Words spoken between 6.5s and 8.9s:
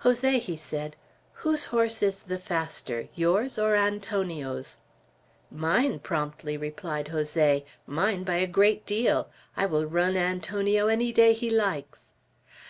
replied Jose. "Mine, by a great